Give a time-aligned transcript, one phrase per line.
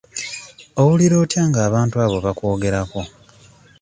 [0.81, 3.01] Owulira otya nga abantu abo bakwogerako?